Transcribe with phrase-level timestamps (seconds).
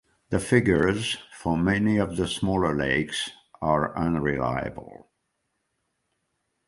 [0.31, 3.29] The figures for many of the smaller lakes
[3.61, 5.11] are unreliable.